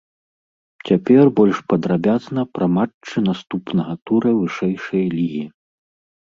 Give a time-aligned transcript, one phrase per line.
[0.89, 5.45] Цяпер больш падрабязна пра матчы наступнага тура вышэйшай лігі.